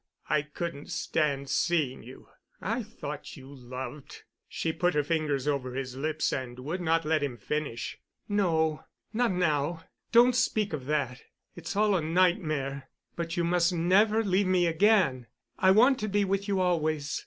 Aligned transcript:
"I 0.31 0.41
couldn't 0.41 0.89
stand 0.89 1.47
seeing 1.47 2.01
you. 2.01 2.27
I 2.59 2.81
thought 2.81 3.37
you 3.37 3.53
loved——" 3.53 4.23
She 4.49 4.73
put 4.73 4.95
her 4.95 5.03
fingers 5.03 5.47
over 5.47 5.75
his 5.75 5.95
lips 5.95 6.33
and 6.33 6.57
would 6.57 6.81
not 6.81 7.05
let 7.05 7.21
him 7.21 7.37
finish. 7.37 7.99
"No—not 8.27 9.31
now——don't 9.31 10.35
speak 10.35 10.73
of 10.73 10.87
that, 10.87 11.21
it's 11.55 11.75
all 11.75 11.95
a 11.95 12.01
nightmare. 12.01 12.89
But 13.15 13.37
you 13.37 13.43
must 13.43 13.73
never 13.73 14.23
leave 14.23 14.47
me 14.47 14.65
again. 14.65 15.27
I 15.59 15.69
want 15.69 15.99
to 15.99 16.07
be 16.07 16.25
with 16.25 16.47
you 16.47 16.59
always. 16.59 17.19